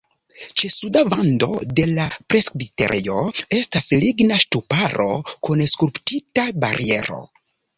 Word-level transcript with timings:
Ĉe 0.59 0.69
suda 0.75 1.01
vando 1.13 1.49
de 1.79 1.83
la 1.89 2.05
presbiterejo 2.33 3.19
estas 3.59 3.91
ligna 4.05 4.41
ŝtuparo 4.47 5.09
kun 5.49 5.65
skulptita 5.75 6.49
bariero. 6.65 7.23